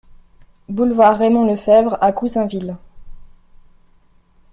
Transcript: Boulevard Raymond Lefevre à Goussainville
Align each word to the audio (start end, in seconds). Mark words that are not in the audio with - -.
Boulevard 0.67 1.19
Raymond 1.19 1.45
Lefevre 1.45 1.95
à 2.01 2.11
Goussainville 2.11 2.75